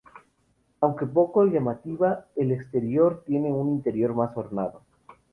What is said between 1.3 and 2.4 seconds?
llamativa